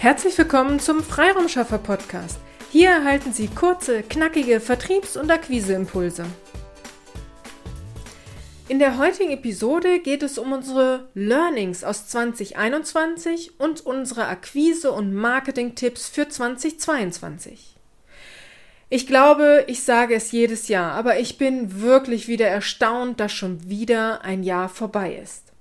Herzlich 0.00 0.38
willkommen 0.38 0.80
zum 0.80 1.02
Freiraumschaffer 1.02 1.76
Podcast. 1.76 2.38
Hier 2.72 2.88
erhalten 2.88 3.34
Sie 3.34 3.48
kurze, 3.48 4.02
knackige 4.02 4.58
Vertriebs- 4.58 5.18
und 5.18 5.30
Akquiseimpulse. 5.30 6.24
In 8.68 8.78
der 8.78 8.96
heutigen 8.96 9.30
Episode 9.30 10.00
geht 10.00 10.22
es 10.22 10.38
um 10.38 10.52
unsere 10.52 11.10
Learnings 11.12 11.84
aus 11.84 12.08
2021 12.08 13.60
und 13.60 13.84
unsere 13.84 14.26
Akquise- 14.26 14.90
und 14.90 15.12
Marketing-Tipps 15.12 16.08
für 16.08 16.26
2022. 16.26 17.76
Ich 18.88 19.06
glaube, 19.06 19.64
ich 19.66 19.82
sage 19.82 20.14
es 20.14 20.32
jedes 20.32 20.68
Jahr, 20.68 20.92
aber 20.92 21.18
ich 21.18 21.36
bin 21.36 21.82
wirklich 21.82 22.26
wieder 22.26 22.48
erstaunt, 22.48 23.20
dass 23.20 23.32
schon 23.32 23.68
wieder 23.68 24.24
ein 24.24 24.44
Jahr 24.44 24.70
vorbei 24.70 25.20
ist. 25.22 25.52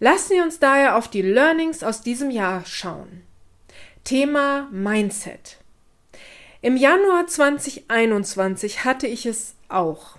Lassen 0.00 0.34
Sie 0.34 0.40
uns 0.42 0.58
daher 0.58 0.98
auf 0.98 1.08
die 1.08 1.22
Learnings 1.22 1.82
aus 1.82 2.02
diesem 2.02 2.30
Jahr 2.30 2.66
schauen. 2.66 3.22
Thema 4.04 4.68
Mindset. 4.70 5.56
Im 6.60 6.76
Januar 6.76 7.26
2021 7.26 8.84
hatte 8.84 9.06
ich 9.06 9.24
es 9.24 9.54
auch. 9.70 10.18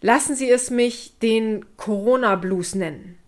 Lassen 0.00 0.34
Sie 0.34 0.50
es 0.50 0.70
mich 0.70 1.12
den 1.20 1.66
Corona 1.76 2.36
Blues 2.36 2.74
nennen. 2.74 3.18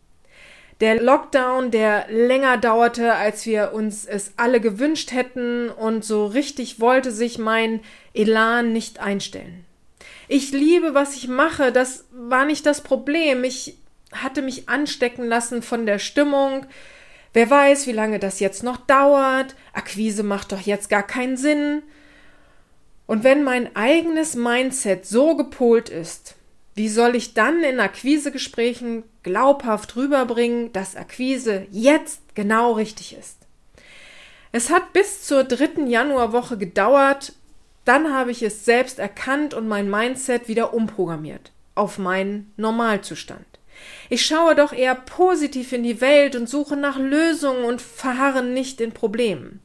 Der 0.81 1.03
Lockdown, 1.03 1.71
der 1.71 2.07
länger 2.09 2.57
dauerte, 2.57 3.13
als 3.13 3.45
wir 3.45 3.73
uns 3.75 4.07
es 4.07 4.33
alle 4.39 4.63
gewünscht 4.63 5.13
hätten 5.13 5.69
und 5.69 6.03
so 6.03 6.25
richtig 6.25 6.81
wollte 6.81 7.13
sich 7.13 7.37
mein 7.37 7.81
Elan 8.15 8.73
nicht 8.73 9.01
einstellen. 9.01 9.67
Ich 10.29 10.53
liebe, 10.53 10.95
was 10.95 11.15
ich 11.15 11.29
mache, 11.29 11.73
das 11.73 12.07
war 12.11 12.47
nicht 12.47 12.65
das 12.65 12.81
Problem. 12.81 13.45
Ich 13.45 13.77
hatte 14.13 14.41
mich 14.41 14.67
anstecken 14.71 15.27
lassen 15.27 15.61
von 15.61 15.85
der 15.85 15.99
Stimmung, 15.99 16.65
Wer 17.33 17.49
weiß, 17.49 17.87
wie 17.87 17.93
lange 17.93 18.19
das 18.19 18.41
jetzt 18.41 18.63
noch 18.63 18.77
dauert. 18.77 19.55
Akquise 19.73 20.23
macht 20.23 20.53
doch 20.53 20.61
jetzt 20.61 20.91
gar 20.91 21.05
keinen 21.05 21.37
Sinn. 21.37 21.83
Und 23.07 23.25
wenn 23.25 23.43
mein 23.45 23.75
eigenes 23.75 24.35
Mindset 24.35 25.07
so 25.07 25.37
gepolt 25.37 25.89
ist, 25.89 26.37
wie 26.75 26.89
soll 26.89 27.17
ich 27.17 27.35
dann 27.35 27.63
in 27.63 27.81
Akquisegesprächen 27.81 29.05
glaubhaft 29.23 29.97
rüberbringen, 29.97 30.73
dass 30.73 30.97
Akquise 30.97 31.67
jetzt 31.71 32.35
genau 32.35 32.73
richtig 32.73 33.17
ist? 33.19 33.37
Es 34.53 34.71
hat 34.71 34.93
bis 34.93 35.25
zur 35.25 35.45
dritten 35.45 35.87
Januarwoche 35.87 36.57
gedauert, 36.57 37.35
dann 37.85 38.13
habe 38.13 38.31
ich 38.31 38.43
es 38.43 38.65
selbst 38.65 38.99
erkannt 38.99 39.55
und 39.55 39.69
mein 39.69 39.91
Mindset 39.91 40.49
wieder 40.49 40.75
umprogrammiert 40.75 41.53
auf 41.75 41.99
meinen 41.99 42.53
Normalzustand. 42.57 43.50
Ich 44.09 44.25
schaue 44.25 44.55
doch 44.55 44.73
eher 44.73 44.95
positiv 44.95 45.73
in 45.73 45.83
die 45.83 46.01
Welt 46.01 46.37
und 46.37 46.49
suche 46.49 46.77
nach 46.77 46.99
Lösungen 46.99 47.65
und 47.65 47.81
verharre 47.81 48.43
nicht 48.43 48.81
in 48.81 48.93
Problemen. 48.93 49.61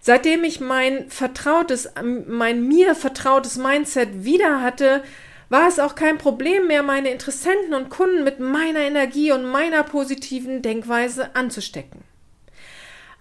Seitdem 0.00 0.42
ich 0.44 0.60
mein 0.60 1.08
vertrautes, 1.10 1.90
mein 2.26 2.66
mir 2.66 2.94
vertrautes 2.94 3.56
Mindset 3.56 4.24
wieder 4.24 4.60
hatte, 4.60 5.02
war 5.48 5.68
es 5.68 5.78
auch 5.78 5.94
kein 5.94 6.18
Problem 6.18 6.66
mehr, 6.66 6.82
meine 6.82 7.10
Interessenten 7.10 7.74
und 7.74 7.90
Kunden 7.90 8.24
mit 8.24 8.40
meiner 8.40 8.80
Energie 8.80 9.32
und 9.32 9.44
meiner 9.44 9.82
positiven 9.82 10.62
Denkweise 10.62 11.36
anzustecken. 11.36 12.00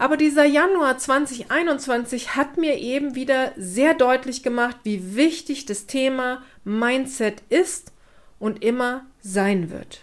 Aber 0.01 0.17
dieser 0.17 0.45
Januar 0.45 0.97
2021 0.97 2.35
hat 2.35 2.57
mir 2.57 2.79
eben 2.79 3.13
wieder 3.13 3.51
sehr 3.57 3.93
deutlich 3.93 4.41
gemacht, 4.41 4.77
wie 4.81 5.15
wichtig 5.15 5.67
das 5.67 5.85
Thema 5.85 6.41
Mindset 6.63 7.43
ist 7.49 7.91
und 8.39 8.63
immer 8.63 9.05
sein 9.21 9.69
wird. 9.69 10.01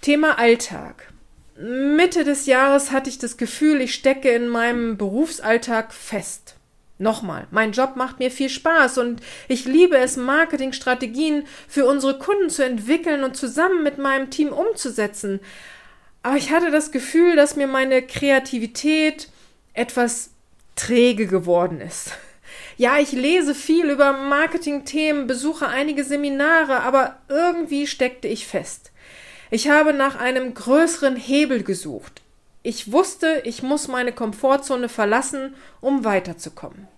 Thema 0.00 0.38
Alltag. 0.38 1.12
Mitte 1.56 2.22
des 2.22 2.46
Jahres 2.46 2.92
hatte 2.92 3.10
ich 3.10 3.18
das 3.18 3.36
Gefühl, 3.36 3.80
ich 3.80 3.94
stecke 3.94 4.30
in 4.30 4.48
meinem 4.48 4.96
Berufsalltag 4.96 5.92
fest. 5.92 6.54
Nochmal, 6.98 7.46
mein 7.50 7.72
Job 7.72 7.96
macht 7.96 8.20
mir 8.20 8.30
viel 8.30 8.48
Spaß 8.48 8.98
und 8.98 9.20
ich 9.48 9.64
liebe 9.64 9.96
es, 9.96 10.16
Marketingstrategien 10.16 11.46
für 11.68 11.86
unsere 11.86 12.18
Kunden 12.18 12.48
zu 12.48 12.64
entwickeln 12.64 13.24
und 13.24 13.36
zusammen 13.36 13.82
mit 13.82 13.98
meinem 13.98 14.30
Team 14.30 14.52
umzusetzen. 14.52 15.40
Aber 16.22 16.36
ich 16.36 16.50
hatte 16.50 16.70
das 16.70 16.92
Gefühl, 16.92 17.34
dass 17.36 17.56
mir 17.56 17.66
meine 17.66 18.02
Kreativität 18.02 19.28
etwas 19.74 20.30
träge 20.76 21.26
geworden 21.26 21.80
ist. 21.80 22.12
Ja, 22.76 22.98
ich 22.98 23.12
lese 23.12 23.54
viel 23.54 23.90
über 23.90 24.12
Marketingthemen, 24.12 25.26
besuche 25.26 25.66
einige 25.66 26.04
Seminare, 26.04 26.80
aber 26.80 27.18
irgendwie 27.28 27.88
steckte 27.88 28.28
ich 28.28 28.46
fest. 28.46 28.92
Ich 29.50 29.68
habe 29.68 29.92
nach 29.92 30.16
einem 30.16 30.54
größeren 30.54 31.16
Hebel 31.16 31.62
gesucht. 31.62 32.22
Ich 32.62 32.92
wusste, 32.92 33.42
ich 33.44 33.62
muss 33.62 33.88
meine 33.88 34.12
Komfortzone 34.12 34.88
verlassen, 34.88 35.54
um 35.80 36.04
weiterzukommen. 36.04 36.88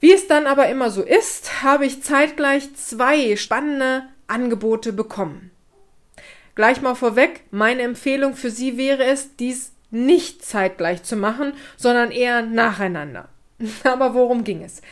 Wie 0.00 0.12
es 0.12 0.28
dann 0.28 0.46
aber 0.46 0.68
immer 0.68 0.90
so 0.90 1.02
ist, 1.02 1.62
habe 1.62 1.86
ich 1.86 2.02
zeitgleich 2.02 2.74
zwei 2.74 3.36
spannende 3.36 4.04
Angebote 4.26 4.92
bekommen. 4.92 5.50
Gleich 6.54 6.82
mal 6.82 6.94
vorweg, 6.94 7.42
meine 7.50 7.82
Empfehlung 7.82 8.34
für 8.34 8.50
Sie 8.50 8.76
wäre 8.76 9.04
es, 9.04 9.36
dies 9.36 9.72
nicht 9.90 10.44
zeitgleich 10.44 11.02
zu 11.02 11.16
machen, 11.16 11.52
sondern 11.76 12.10
eher 12.10 12.42
nacheinander. 12.42 13.28
Aber 13.84 14.14
worum 14.14 14.44
ging 14.44 14.62
es? 14.62 14.82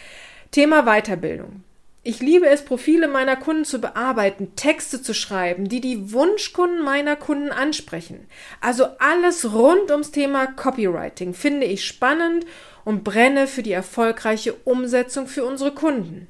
Thema 0.50 0.84
Weiterbildung. 0.84 1.62
Ich 2.08 2.20
liebe 2.20 2.46
es, 2.46 2.64
Profile 2.64 3.08
meiner 3.08 3.34
Kunden 3.34 3.64
zu 3.64 3.80
bearbeiten, 3.80 4.54
Texte 4.54 5.02
zu 5.02 5.12
schreiben, 5.12 5.68
die 5.68 5.80
die 5.80 6.12
Wunschkunden 6.12 6.80
meiner 6.84 7.16
Kunden 7.16 7.50
ansprechen. 7.50 8.28
Also 8.60 8.86
alles 9.00 9.52
rund 9.52 9.90
ums 9.90 10.12
Thema 10.12 10.46
Copywriting 10.46 11.34
finde 11.34 11.66
ich 11.66 11.84
spannend 11.84 12.46
und 12.84 13.02
brenne 13.02 13.48
für 13.48 13.64
die 13.64 13.72
erfolgreiche 13.72 14.54
Umsetzung 14.54 15.26
für 15.26 15.44
unsere 15.44 15.72
Kunden. 15.72 16.28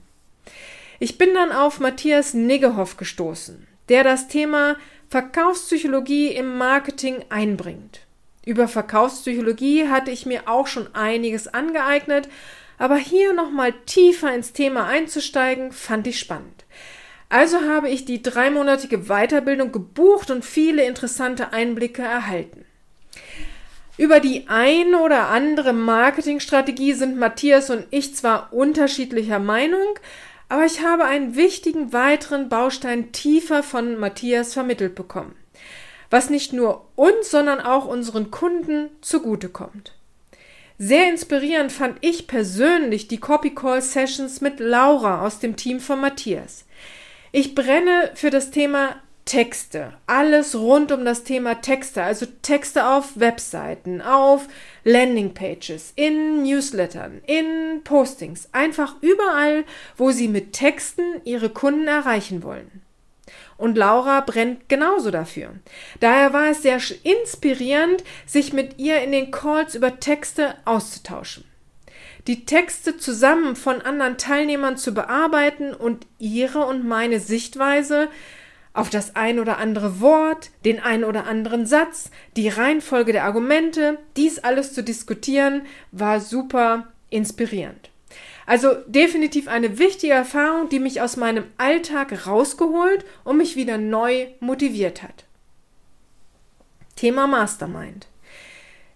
Ich 0.98 1.18
bin 1.18 1.34
dann 1.34 1.52
auf 1.52 1.78
Matthias 1.78 2.32
Niggehoff 2.32 2.96
gestoßen, 2.96 3.66
der 3.90 4.02
das 4.02 4.28
Thema 4.28 4.76
Verkaufspsychologie 5.10 6.28
im 6.28 6.56
Marketing 6.56 7.22
einbringt. 7.28 8.00
Über 8.46 8.66
Verkaufspsychologie 8.66 9.88
hatte 9.88 10.10
ich 10.10 10.24
mir 10.24 10.48
auch 10.48 10.68
schon 10.68 10.94
einiges 10.94 11.48
angeeignet, 11.48 12.30
aber 12.78 12.96
hier 12.96 13.32
nochmal 13.32 13.72
tiefer 13.86 14.34
ins 14.34 14.52
Thema 14.52 14.86
einzusteigen, 14.86 15.72
fand 15.72 16.06
ich 16.06 16.18
spannend. 16.18 16.64
Also 17.28 17.62
habe 17.62 17.88
ich 17.88 18.04
die 18.04 18.22
dreimonatige 18.22 19.08
Weiterbildung 19.08 19.72
gebucht 19.72 20.30
und 20.30 20.44
viele 20.44 20.84
interessante 20.84 21.52
Einblicke 21.52 22.02
erhalten. 22.02 22.64
Über 23.98 24.20
die 24.20 24.46
eine 24.48 24.98
oder 24.98 25.28
andere 25.28 25.72
Marketingstrategie 25.72 26.92
sind 26.92 27.18
Matthias 27.18 27.70
und 27.70 27.86
ich 27.90 28.14
zwar 28.14 28.52
unterschiedlicher 28.52 29.38
Meinung, 29.38 29.98
aber 30.48 30.66
ich 30.66 30.82
habe 30.82 31.04
einen 31.04 31.34
wichtigen 31.34 31.92
weiteren 31.92 32.48
Baustein 32.48 33.10
tiefer 33.12 33.62
von 33.62 33.98
Matthias 33.98 34.52
vermittelt 34.52 34.94
bekommen, 34.94 35.34
was 36.10 36.30
nicht 36.30 36.52
nur 36.52 36.86
uns, 36.94 37.30
sondern 37.30 37.60
auch 37.60 37.86
unseren 37.86 38.30
Kunden 38.30 38.90
zugutekommt. 39.00 39.94
Sehr 40.78 41.08
inspirierend 41.08 41.72
fand 41.72 41.96
ich 42.02 42.26
persönlich 42.26 43.08
die 43.08 43.18
Copy 43.18 43.54
Call 43.54 43.80
Sessions 43.80 44.42
mit 44.42 44.60
Laura 44.60 45.24
aus 45.24 45.38
dem 45.38 45.56
Team 45.56 45.80
von 45.80 46.00
Matthias. 46.02 46.66
Ich 47.32 47.54
brenne 47.54 48.10
für 48.14 48.28
das 48.28 48.50
Thema 48.50 48.96
Texte. 49.24 49.94
Alles 50.06 50.54
rund 50.54 50.92
um 50.92 51.06
das 51.06 51.24
Thema 51.24 51.62
Texte, 51.62 52.02
also 52.02 52.26
Texte 52.42 52.86
auf 52.86 53.18
Webseiten, 53.18 54.02
auf 54.02 54.48
Landingpages, 54.84 55.94
in 55.96 56.42
Newslettern, 56.42 57.22
in 57.26 57.80
Postings, 57.82 58.50
einfach 58.52 58.96
überall, 59.00 59.64
wo 59.96 60.10
Sie 60.10 60.28
mit 60.28 60.52
Texten 60.52 61.22
Ihre 61.24 61.48
Kunden 61.48 61.88
erreichen 61.88 62.42
wollen. 62.42 62.82
Und 63.56 63.76
Laura 63.76 64.20
brennt 64.20 64.68
genauso 64.68 65.10
dafür. 65.10 65.54
Daher 66.00 66.32
war 66.32 66.50
es 66.50 66.62
sehr 66.62 66.78
inspirierend, 67.02 68.04
sich 68.26 68.52
mit 68.52 68.78
ihr 68.78 69.00
in 69.02 69.12
den 69.12 69.30
Calls 69.30 69.74
über 69.74 69.98
Texte 69.98 70.54
auszutauschen. 70.64 71.44
Die 72.26 72.44
Texte 72.44 72.96
zusammen 72.96 73.54
von 73.54 73.80
anderen 73.80 74.18
Teilnehmern 74.18 74.76
zu 74.76 74.92
bearbeiten 74.92 75.72
und 75.72 76.06
ihre 76.18 76.66
und 76.66 76.86
meine 76.86 77.20
Sichtweise 77.20 78.08
auf 78.76 78.90
das 78.90 79.16
ein 79.16 79.38
oder 79.38 79.58
andere 79.58 80.00
Wort, 80.00 80.50
den 80.64 80.80
ein 80.80 81.02
oder 81.04 81.26
anderen 81.26 81.66
Satz, 81.66 82.10
die 82.36 82.48
Reihenfolge 82.48 83.12
der 83.12 83.24
Argumente, 83.24 83.98
dies 84.16 84.38
alles 84.38 84.74
zu 84.74 84.82
diskutieren, 84.82 85.62
war 85.92 86.20
super 86.20 86.88
inspirierend. 87.08 87.90
Also 88.46 88.74
definitiv 88.86 89.48
eine 89.48 89.78
wichtige 89.78 90.12
Erfahrung, 90.12 90.68
die 90.68 90.78
mich 90.78 91.00
aus 91.00 91.16
meinem 91.16 91.44
Alltag 91.58 92.26
rausgeholt 92.26 93.04
und 93.24 93.36
mich 93.36 93.56
wieder 93.56 93.76
neu 93.76 94.28
motiviert 94.38 95.02
hat. 95.02 95.24
Thema 96.94 97.26
Mastermind. 97.26 98.06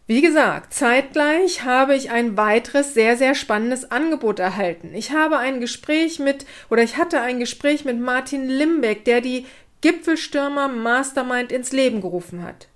Wie 0.07 0.23
gesagt, 0.23 0.73
zeitgleich 0.75 1.65
habe 1.65 1.95
ich 1.95 2.11
ein 2.11 2.37
weiteres 2.37 2.95
sehr, 2.95 3.17
sehr 3.17 3.35
spannendes 3.35 3.91
Angebot 3.93 4.39
erhalten. 4.41 4.93
Ich 4.95 5.13
habe 5.13 5.39
ein 5.39 5.61
Gespräch 5.61 6.19
mit, 6.19 6.47
oder 6.69 6.83
ich 6.83 6.97
hatte 6.97 7.21
ein 7.21 7.39
Gespräch 7.39 7.85
mit 7.85 8.01
Martin 8.01 8.49
Limbeck, 8.49 9.05
der 9.05 9.21
die 9.21 9.47
Gipfelstürmer 9.83 10.69
Mastermind 10.69 11.53
ins 11.53 11.73
Leben 11.73 12.01
gerufen 12.01 12.43
hat. 12.43 12.69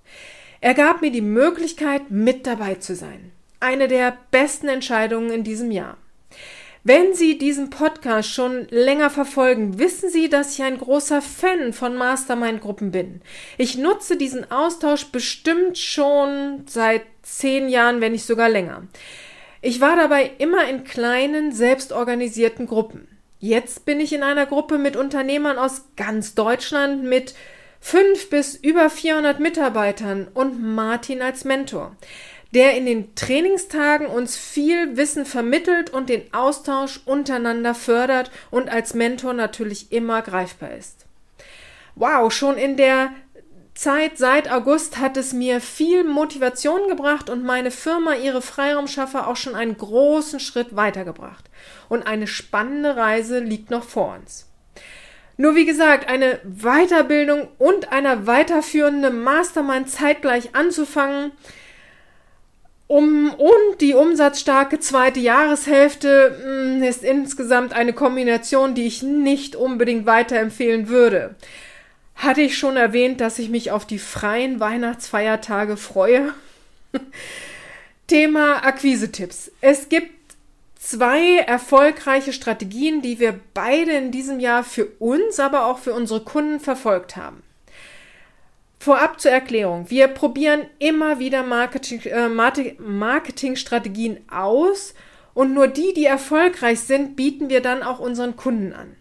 Er 0.61 0.73
gab 0.73 1.01
mir 1.01 1.11
die 1.11 1.21
Möglichkeit, 1.21 2.09
mit 2.09 2.47
dabei 2.47 2.75
zu 2.75 2.95
sein. 2.95 3.31
Eine 3.59 3.87
der 3.87 4.17
besten 4.31 4.67
Entscheidungen 4.67 5.31
in 5.31 5.43
diesem 5.43 5.71
Jahr. 5.71 5.97
Wenn 6.87 7.15
Sie 7.15 7.39
diesen 7.39 7.71
Podcast 7.71 8.29
schon 8.29 8.67
länger 8.69 9.09
verfolgen, 9.09 9.79
wissen 9.79 10.11
Sie, 10.11 10.29
dass 10.29 10.53
ich 10.53 10.61
ein 10.61 10.77
großer 10.77 11.19
Fan 11.19 11.73
von 11.73 11.95
Mastermind-Gruppen 11.95 12.91
bin. 12.91 13.21
Ich 13.57 13.75
nutze 13.75 14.17
diesen 14.17 14.51
Austausch 14.51 15.05
bestimmt 15.05 15.79
schon 15.79 16.65
seit 16.67 17.01
zehn 17.23 17.69
Jahren, 17.69 18.01
wenn 18.01 18.11
nicht 18.11 18.27
sogar 18.27 18.49
länger. 18.49 18.83
Ich 19.63 19.81
war 19.81 19.95
dabei 19.95 20.29
immer 20.37 20.69
in 20.69 20.83
kleinen, 20.83 21.53
selbstorganisierten 21.53 22.67
Gruppen. 22.67 23.07
Jetzt 23.39 23.85
bin 23.85 23.99
ich 23.99 24.13
in 24.13 24.21
einer 24.21 24.45
Gruppe 24.45 24.77
mit 24.77 24.95
Unternehmern 24.95 25.57
aus 25.57 25.85
ganz 25.97 26.35
Deutschland 26.35 27.03
mit 27.03 27.33
fünf 27.79 28.29
bis 28.29 28.53
über 28.53 28.91
400 28.91 29.39
Mitarbeitern 29.39 30.27
und 30.35 30.61
Martin 30.61 31.23
als 31.23 31.45
Mentor 31.45 31.95
der 32.55 32.75
in 32.77 32.85
den 32.85 33.13
Trainingstagen 33.15 34.07
uns 34.07 34.37
viel 34.37 34.95
Wissen 34.95 35.25
vermittelt 35.25 35.89
und 35.89 36.09
den 36.09 36.33
Austausch 36.33 37.01
untereinander 37.05 37.75
fördert 37.75 38.31
und 38.49 38.69
als 38.69 38.93
Mentor 38.93 39.33
natürlich 39.33 39.91
immer 39.91 40.21
greifbar 40.21 40.71
ist. 40.71 41.05
Wow, 41.95 42.31
schon 42.31 42.57
in 42.57 42.77
der 42.77 43.11
Zeit 43.73 44.17
seit 44.17 44.49
August 44.49 44.99
hat 44.99 45.17
es 45.17 45.33
mir 45.33 45.59
viel 45.59 46.05
Motivation 46.05 46.87
gebracht 46.87 47.29
und 47.29 47.43
meine 47.43 47.71
Firma, 47.71 48.15
ihre 48.15 48.41
Freiraumschaffer, 48.41 49.27
auch 49.27 49.35
schon 49.35 49.53
einen 49.53 49.77
großen 49.77 50.39
Schritt 50.39 50.77
weitergebracht. 50.77 51.49
Und 51.89 52.07
eine 52.07 52.25
spannende 52.25 52.95
Reise 52.95 53.39
liegt 53.39 53.69
noch 53.69 53.83
vor 53.83 54.15
uns. 54.17 54.49
Nur 55.35 55.55
wie 55.55 55.65
gesagt, 55.65 56.07
eine 56.07 56.39
Weiterbildung 56.45 57.49
und 57.57 57.91
eine 57.91 58.25
weiterführende 58.25 59.09
Mastermind 59.09 59.89
zeitgleich 59.89 60.55
anzufangen, 60.55 61.33
um, 62.87 63.33
und 63.33 63.81
die 63.81 63.95
umsatzstarke 63.95 64.79
zweite 64.79 65.19
Jahreshälfte 65.19 66.37
mh, 66.39 66.75
hm, 66.75 66.83
ist 66.83 67.03
insgesamt 67.03 67.73
eine 67.73 67.93
Kombination, 67.93 68.75
die 68.75 68.85
ich 68.85 69.01
nicht 69.01 69.55
unbedingt 69.55 70.05
weiterempfehlen 70.05 70.87
würde. 70.87 71.35
Hatte 72.15 72.41
ich 72.41 72.57
schon 72.57 72.77
erwähnt, 72.77 73.21
dass 73.21 73.39
ich 73.39 73.49
mich 73.49 73.71
auf 73.71 73.85
die 73.85 73.99
freien 73.99 74.59
Weihnachtsfeiertage 74.59 75.77
freue? 75.77 76.33
Thema 78.07 78.63
Akquise-Tipps. 78.63 79.51
Es 79.61 79.89
gibt 79.89 80.11
zwei 80.77 81.39
erfolgreiche 81.39 82.33
Strategien, 82.33 83.01
die 83.01 83.19
wir 83.19 83.39
beide 83.55 83.93
in 83.93 84.11
diesem 84.11 84.39
Jahr 84.39 84.63
für 84.63 84.85
uns, 84.99 85.39
aber 85.39 85.65
auch 85.65 85.79
für 85.79 85.93
unsere 85.93 86.21
Kunden 86.21 86.59
verfolgt 86.59 87.15
haben. 87.15 87.41
Vorab 88.79 89.19
zur 89.19 89.31
Erklärung. 89.31 89.89
Wir 89.89 90.07
probieren 90.07 90.65
immer 90.79 91.19
wieder 91.19 91.43
Marketing, 91.43 92.01
äh, 92.01 92.29
Marketingstrategien 92.29 94.19
aus 94.29 94.93
und 95.33 95.53
nur 95.53 95.67
die, 95.67 95.93
die 95.93 96.05
erfolgreich 96.05 96.81
sind, 96.81 97.15
bieten 97.15 97.49
wir 97.49 97.61
dann 97.61 97.83
auch 97.83 97.99
unseren 97.99 98.35
Kunden 98.35 98.73
an. 98.73 98.95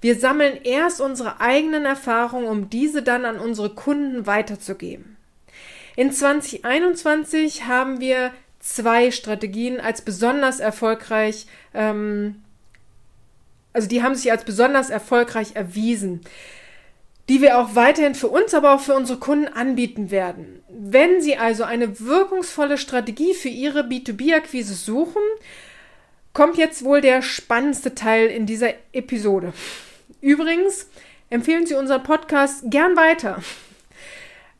Wir 0.00 0.16
sammeln 0.16 0.58
erst 0.64 1.00
unsere 1.00 1.40
eigenen 1.40 1.84
Erfahrungen, 1.84 2.46
um 2.46 2.68
diese 2.70 3.02
dann 3.02 3.24
an 3.24 3.38
unsere 3.38 3.70
Kunden 3.70 4.26
weiterzugeben. 4.26 5.16
In 5.96 6.10
2021 6.10 7.66
haben 7.66 8.00
wir 8.00 8.32
zwei 8.60 9.10
Strategien 9.10 9.80
als 9.80 10.02
besonders 10.02 10.60
erfolgreich, 10.60 11.46
ähm, 11.74 12.42
also 13.72 13.88
die 13.88 14.02
haben 14.02 14.14
sich 14.14 14.30
als 14.30 14.44
besonders 14.44 14.90
erfolgreich 14.90 15.54
erwiesen 15.54 16.22
die 17.28 17.40
wir 17.40 17.58
auch 17.58 17.74
weiterhin 17.74 18.14
für 18.14 18.28
uns, 18.28 18.54
aber 18.54 18.74
auch 18.74 18.80
für 18.80 18.94
unsere 18.94 19.18
Kunden 19.18 19.48
anbieten 19.48 20.10
werden. 20.10 20.62
Wenn 20.68 21.20
Sie 21.20 21.36
also 21.36 21.64
eine 21.64 22.00
wirkungsvolle 22.00 22.78
Strategie 22.78 23.34
für 23.34 23.48
Ihre 23.48 23.80
B2B-Akquise 23.80 24.74
suchen, 24.74 25.22
kommt 26.32 26.56
jetzt 26.56 26.84
wohl 26.84 27.00
der 27.00 27.22
spannendste 27.22 27.94
Teil 27.94 28.28
in 28.28 28.46
dieser 28.46 28.74
Episode. 28.92 29.52
Übrigens 30.20 30.88
empfehlen 31.30 31.66
Sie 31.66 31.74
unseren 31.74 32.02
Podcast 32.02 32.64
gern 32.66 32.96
weiter. 32.96 33.42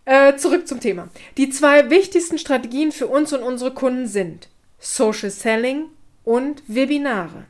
Äh, 0.05 0.37
zurück 0.37 0.67
zum 0.67 0.81
Thema. 0.81 1.09
Die 1.37 1.49
zwei 1.51 1.89
wichtigsten 1.91 2.39
Strategien 2.39 2.91
für 2.93 3.07
uns 3.07 3.33
und 3.33 3.43
unsere 3.43 3.73
Kunden 3.73 4.07
sind 4.07 4.49
Social 4.79 5.31
Selling 5.31 5.87
und 6.25 6.63
Webinare. 6.67 7.45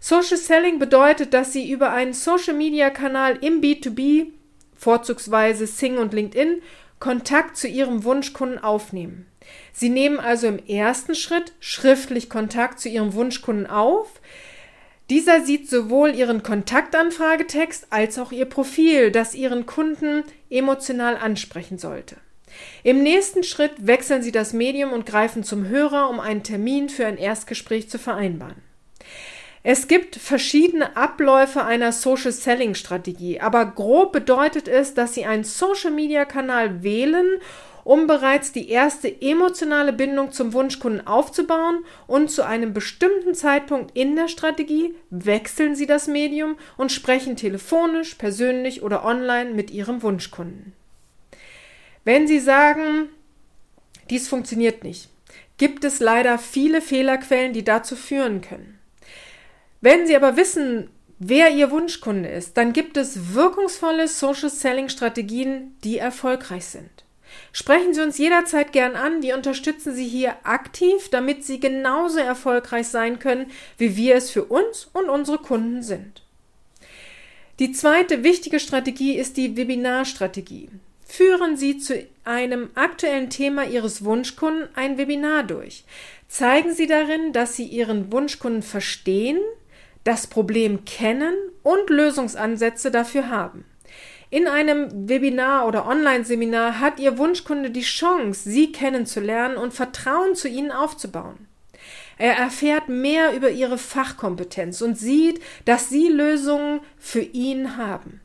Social 0.00 0.36
Selling 0.36 0.78
bedeutet, 0.78 1.34
dass 1.34 1.52
Sie 1.52 1.70
über 1.70 1.92
einen 1.92 2.12
Social 2.12 2.54
Media 2.54 2.90
Kanal 2.90 3.38
im 3.40 3.60
B2B, 3.60 4.28
vorzugsweise 4.74 5.66
Sing 5.66 5.98
und 5.98 6.12
LinkedIn, 6.12 6.62
Kontakt 6.98 7.56
zu 7.56 7.68
Ihrem 7.68 8.04
Wunschkunden 8.04 8.58
aufnehmen. 8.58 9.26
Sie 9.72 9.88
nehmen 9.88 10.18
also 10.18 10.46
im 10.46 10.64
ersten 10.66 11.14
Schritt 11.14 11.52
schriftlich 11.60 12.30
Kontakt 12.30 12.80
zu 12.80 12.88
Ihrem 12.88 13.14
Wunschkunden 13.14 13.66
auf. 13.66 14.20
Dieser 15.10 15.44
sieht 15.44 15.70
sowohl 15.70 16.14
Ihren 16.14 16.42
Kontaktanfragetext 16.42 17.88
als 17.90 18.18
auch 18.18 18.32
Ihr 18.32 18.46
Profil, 18.46 19.10
das 19.10 19.34
Ihren 19.34 19.66
Kunden 19.66 20.24
emotional 20.50 21.16
ansprechen 21.16 21.78
sollte. 21.78 22.16
Im 22.82 23.02
nächsten 23.02 23.44
Schritt 23.44 23.72
wechseln 23.78 24.22
Sie 24.22 24.32
das 24.32 24.52
Medium 24.52 24.92
und 24.92 25.06
greifen 25.06 25.44
zum 25.44 25.68
Hörer, 25.68 26.08
um 26.08 26.18
einen 26.18 26.42
Termin 26.42 26.88
für 26.88 27.06
ein 27.06 27.18
Erstgespräch 27.18 27.88
zu 27.90 27.98
vereinbaren. 27.98 28.62
Es 29.68 29.88
gibt 29.88 30.14
verschiedene 30.14 30.96
Abläufe 30.96 31.64
einer 31.64 31.90
Social 31.90 32.30
Selling 32.30 32.76
Strategie, 32.76 33.40
aber 33.40 33.66
grob 33.66 34.12
bedeutet 34.12 34.68
es, 34.68 34.94
dass 34.94 35.14
Sie 35.14 35.24
einen 35.24 35.42
Social 35.42 35.90
Media 35.90 36.24
Kanal 36.24 36.84
wählen, 36.84 37.40
um 37.82 38.06
bereits 38.06 38.52
die 38.52 38.70
erste 38.70 39.20
emotionale 39.20 39.92
Bindung 39.92 40.30
zum 40.30 40.52
Wunschkunden 40.52 41.04
aufzubauen 41.08 41.84
und 42.06 42.30
zu 42.30 42.46
einem 42.46 42.74
bestimmten 42.74 43.34
Zeitpunkt 43.34 43.96
in 43.96 44.14
der 44.14 44.28
Strategie 44.28 44.94
wechseln 45.10 45.74
Sie 45.74 45.86
das 45.86 46.06
Medium 46.06 46.54
und 46.76 46.92
sprechen 46.92 47.34
telefonisch, 47.34 48.14
persönlich 48.14 48.84
oder 48.84 49.04
online 49.04 49.50
mit 49.50 49.72
Ihrem 49.72 50.00
Wunschkunden. 50.00 50.74
Wenn 52.04 52.28
Sie 52.28 52.38
sagen, 52.38 53.08
dies 54.10 54.28
funktioniert 54.28 54.84
nicht, 54.84 55.08
gibt 55.58 55.82
es 55.82 55.98
leider 55.98 56.38
viele 56.38 56.80
Fehlerquellen, 56.80 57.52
die 57.52 57.64
dazu 57.64 57.96
führen 57.96 58.42
können. 58.42 58.75
Wenn 59.80 60.06
Sie 60.06 60.16
aber 60.16 60.36
wissen, 60.36 60.90
wer 61.18 61.50
Ihr 61.50 61.70
Wunschkunde 61.70 62.28
ist, 62.28 62.56
dann 62.56 62.72
gibt 62.72 62.96
es 62.96 63.34
wirkungsvolle 63.34 64.08
Social 64.08 64.50
Selling 64.50 64.88
Strategien, 64.88 65.76
die 65.84 65.98
erfolgreich 65.98 66.64
sind. 66.64 66.90
Sprechen 67.52 67.94
Sie 67.94 68.00
uns 68.00 68.18
jederzeit 68.18 68.72
gern 68.72 68.96
an. 68.96 69.22
Wir 69.22 69.34
unterstützen 69.34 69.94
Sie 69.94 70.06
hier 70.06 70.36
aktiv, 70.44 71.08
damit 71.10 71.44
Sie 71.44 71.60
genauso 71.60 72.18
erfolgreich 72.18 72.88
sein 72.88 73.18
können, 73.18 73.50
wie 73.78 73.96
wir 73.96 74.14
es 74.14 74.30
für 74.30 74.44
uns 74.44 74.88
und 74.92 75.08
unsere 75.08 75.38
Kunden 75.38 75.82
sind. 75.82 76.22
Die 77.58 77.72
zweite 77.72 78.22
wichtige 78.22 78.60
Strategie 78.60 79.16
ist 79.16 79.36
die 79.36 79.56
Webinarstrategie. 79.56 80.68
Führen 81.06 81.56
Sie 81.56 81.78
zu 81.78 82.06
einem 82.24 82.70
aktuellen 82.74 83.30
Thema 83.30 83.64
Ihres 83.64 84.04
Wunschkunden 84.04 84.68
ein 84.74 84.98
Webinar 84.98 85.44
durch. 85.44 85.84
Zeigen 86.28 86.74
Sie 86.74 86.86
darin, 86.86 87.32
dass 87.32 87.56
Sie 87.56 87.64
Ihren 87.64 88.12
Wunschkunden 88.12 88.62
verstehen, 88.62 89.38
das 90.06 90.26
Problem 90.26 90.84
kennen 90.84 91.34
und 91.62 91.90
Lösungsansätze 91.90 92.90
dafür 92.90 93.28
haben. 93.28 93.64
In 94.30 94.46
einem 94.48 95.08
Webinar 95.08 95.66
oder 95.66 95.86
Online-Seminar 95.86 96.80
hat 96.80 96.98
Ihr 96.98 97.18
Wunschkunde 97.18 97.70
die 97.70 97.82
Chance, 97.82 98.48
Sie 98.48 98.72
kennenzulernen 98.72 99.56
und 99.56 99.74
Vertrauen 99.74 100.34
zu 100.34 100.48
Ihnen 100.48 100.72
aufzubauen. 100.72 101.46
Er 102.18 102.36
erfährt 102.36 102.88
mehr 102.88 103.34
über 103.34 103.50
Ihre 103.50 103.78
Fachkompetenz 103.78 104.80
und 104.80 104.98
sieht, 104.98 105.40
dass 105.64 105.88
Sie 105.88 106.08
Lösungen 106.08 106.80
für 106.98 107.20
ihn 107.20 107.76
haben. 107.76 108.20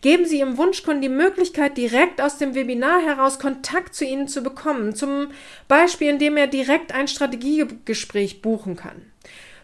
Geben 0.00 0.24
Sie 0.26 0.38
Ihrem 0.38 0.56
Wunschkunden 0.56 1.02
die 1.02 1.08
Möglichkeit, 1.08 1.76
direkt 1.76 2.20
aus 2.20 2.38
dem 2.38 2.54
Webinar 2.54 3.00
heraus 3.00 3.38
Kontakt 3.38 3.94
zu 3.94 4.04
Ihnen 4.04 4.28
zu 4.28 4.42
bekommen, 4.42 4.94
zum 4.94 5.28
Beispiel 5.68 6.08
indem 6.08 6.36
er 6.36 6.46
direkt 6.46 6.92
ein 6.92 7.08
Strategiegespräch 7.08 8.42
buchen 8.42 8.76
kann. 8.76 9.12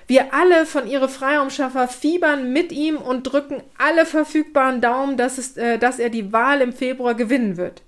Wir 0.09 0.33
alle 0.33 0.65
von 0.65 0.87
Ihre 0.87 1.07
Freiraumschaffer 1.07 1.87
fiebern 1.87 2.51
mit 2.51 2.71
ihm 2.71 2.97
und 2.97 3.21
drücken 3.21 3.61
alle 3.77 4.07
verfügbaren 4.07 4.81
Daumen, 4.81 5.17
dass, 5.17 5.37
es, 5.37 5.55
äh, 5.55 5.77
dass 5.77 5.99
er 5.99 6.09
die 6.09 6.33
Wahl 6.33 6.61
im 6.61 6.73
Februar 6.73 7.13
gewinnen 7.13 7.57
wird. 7.57 7.83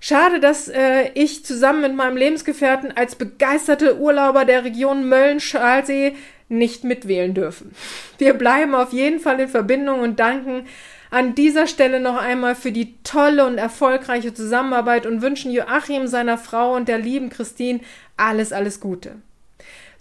Schade, 0.00 0.40
dass 0.40 0.68
äh, 0.68 1.10
ich 1.12 1.44
zusammen 1.44 1.82
mit 1.82 1.94
meinem 1.94 2.16
Lebensgefährten 2.16 2.96
als 2.96 3.16
begeisterte 3.16 3.98
Urlauber 3.98 4.46
der 4.46 4.64
Region 4.64 5.06
Mölln-Schalsee 5.10 6.16
nicht 6.48 6.84
mitwählen 6.84 7.34
dürfen. 7.34 7.74
Wir 8.16 8.32
bleiben 8.32 8.74
auf 8.74 8.94
jeden 8.94 9.20
Fall 9.20 9.38
in 9.38 9.48
Verbindung 9.48 10.00
und 10.00 10.20
danken 10.20 10.64
an 11.10 11.34
dieser 11.34 11.66
Stelle 11.66 12.00
noch 12.00 12.16
einmal 12.16 12.54
für 12.54 12.72
die 12.72 12.96
tolle 13.02 13.44
und 13.44 13.58
erfolgreiche 13.58 14.32
Zusammenarbeit 14.32 15.04
und 15.04 15.20
wünschen 15.20 15.52
Joachim, 15.52 16.06
seiner 16.06 16.38
Frau 16.38 16.74
und 16.74 16.88
der 16.88 16.98
lieben 16.98 17.28
Christine 17.28 17.80
alles, 18.16 18.54
alles 18.54 18.80
Gute. 18.80 19.16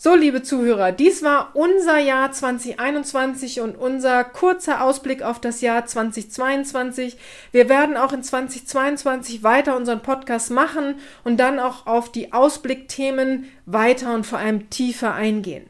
So, 0.04 0.16
liebe 0.16 0.42
Zuhörer, 0.42 0.92
dies 0.92 1.22
war 1.22 1.52
unser 1.54 2.00
Jahr 2.00 2.32
2021 2.32 3.62
und 3.62 3.76
unser 3.76 4.24
kurzer 4.24 4.84
Ausblick 4.84 5.22
auf 5.22 5.40
das 5.40 5.62
Jahr 5.62 5.86
2022. 5.86 7.18
Wir 7.52 7.70
werden 7.70 7.96
auch 7.98 8.12
in 8.12 8.24
2022 8.24 9.44
weiter 9.44 9.78
unseren 9.78 10.02
Podcast 10.02 10.50
machen 10.50 10.96
und 11.24 11.40
dann 11.40 11.60
auch 11.60 11.86
auf 11.86 12.12
die 12.12 12.34
Ausblickthemen 12.34 13.46
weiter 13.68 14.16
und 14.16 14.26
vor 14.26 14.40
allem 14.40 14.72
tiefer 14.72 15.14
eingehen. 15.14 15.68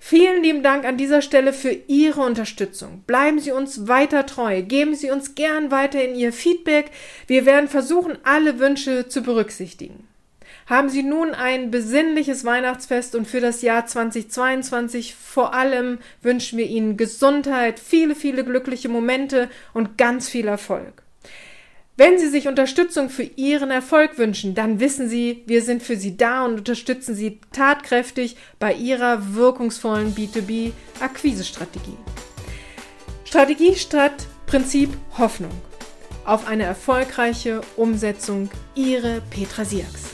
Vielen 0.00 0.42
lieben 0.42 0.64
Dank 0.64 0.84
an 0.84 0.96
dieser 0.96 1.22
Stelle 1.22 1.52
für 1.52 1.70
Ihre 1.70 2.22
Unterstützung. 2.22 3.04
Bleiben 3.06 3.38
Sie 3.38 3.52
uns 3.52 3.86
weiter 3.86 4.26
treu. 4.26 4.62
Geben 4.62 4.96
Sie 4.96 5.12
uns 5.12 5.36
gern 5.36 5.70
weiter 5.70 6.02
in 6.02 6.16
Ihr 6.16 6.32
Feedback. 6.32 6.90
Wir 7.28 7.46
werden 7.46 7.68
versuchen, 7.68 8.18
alle 8.24 8.58
Wünsche 8.58 9.06
zu 9.06 9.22
berücksichtigen. 9.22 10.08
Haben 10.66 10.88
Sie 10.88 11.02
nun 11.02 11.34
ein 11.34 11.70
besinnliches 11.70 12.44
Weihnachtsfest 12.44 13.14
und 13.14 13.26
für 13.26 13.40
das 13.40 13.60
Jahr 13.60 13.84
2022 13.84 15.14
vor 15.14 15.52
allem 15.52 15.98
wünschen 16.22 16.58
wir 16.58 16.66
Ihnen 16.66 16.96
Gesundheit, 16.96 17.78
viele, 17.78 18.14
viele 18.14 18.44
glückliche 18.44 18.88
Momente 18.88 19.50
und 19.74 19.98
ganz 19.98 20.28
viel 20.28 20.48
Erfolg. 20.48 21.02
Wenn 21.96 22.18
Sie 22.18 22.28
sich 22.28 22.48
Unterstützung 22.48 23.08
für 23.08 23.22
Ihren 23.22 23.70
Erfolg 23.70 24.18
wünschen, 24.18 24.54
dann 24.56 24.80
wissen 24.80 25.08
Sie, 25.08 25.44
wir 25.46 25.62
sind 25.62 25.82
für 25.82 25.96
Sie 25.96 26.16
da 26.16 26.44
und 26.44 26.54
unterstützen 26.58 27.14
Sie 27.14 27.40
tatkräftig 27.52 28.36
bei 28.58 28.72
Ihrer 28.72 29.34
wirkungsvollen 29.34 30.12
B2B-Akquisestrategie. 30.14 31.96
Strategie 33.24 33.76
statt 33.76 34.26
Prinzip 34.46 34.90
Hoffnung. 35.18 35.52
Auf 36.24 36.48
eine 36.48 36.64
erfolgreiche 36.64 37.60
Umsetzung 37.76 38.50
Ihre 38.74 39.22
Petra 39.30 39.64
Siaks. 39.64 40.13